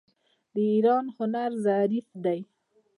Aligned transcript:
د 0.53 0.55
ایران 0.71 1.05
هنر 1.17 1.51
ظریف 1.65 2.07
دی. 2.23 2.39